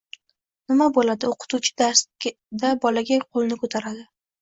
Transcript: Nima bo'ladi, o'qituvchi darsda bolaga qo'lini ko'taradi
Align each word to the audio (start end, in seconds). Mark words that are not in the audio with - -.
Nima 0.71 0.87
bo'ladi, 0.95 1.29
o'qituvchi 1.35 1.75
darsda 1.83 2.75
bolaga 2.89 3.23
qo'lini 3.31 3.63
ko'taradi 3.65 4.07